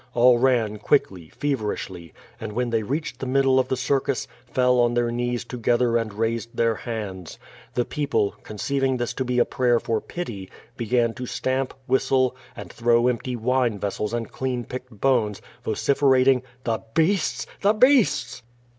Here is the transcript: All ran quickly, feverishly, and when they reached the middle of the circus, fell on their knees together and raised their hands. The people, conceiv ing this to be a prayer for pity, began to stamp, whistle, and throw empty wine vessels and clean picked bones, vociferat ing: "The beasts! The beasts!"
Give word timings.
All 0.15 0.39
ran 0.39 0.79
quickly, 0.79 1.29
feverishly, 1.29 2.11
and 2.39 2.53
when 2.53 2.71
they 2.71 2.81
reached 2.81 3.19
the 3.19 3.27
middle 3.27 3.59
of 3.59 3.67
the 3.67 3.77
circus, 3.77 4.27
fell 4.47 4.79
on 4.79 4.95
their 4.95 5.11
knees 5.11 5.45
together 5.45 5.95
and 5.95 6.11
raised 6.11 6.57
their 6.57 6.73
hands. 6.73 7.37
The 7.75 7.85
people, 7.85 8.35
conceiv 8.41 8.81
ing 8.81 8.97
this 8.97 9.13
to 9.13 9.23
be 9.23 9.37
a 9.37 9.45
prayer 9.45 9.79
for 9.79 10.01
pity, 10.01 10.49
began 10.75 11.13
to 11.13 11.27
stamp, 11.27 11.75
whistle, 11.85 12.35
and 12.55 12.73
throw 12.73 13.07
empty 13.09 13.35
wine 13.35 13.77
vessels 13.77 14.11
and 14.11 14.31
clean 14.31 14.63
picked 14.63 14.89
bones, 14.89 15.39
vociferat 15.63 16.27
ing: 16.27 16.41
"The 16.63 16.79
beasts! 16.95 17.45
The 17.61 17.73
beasts!" 17.73 18.41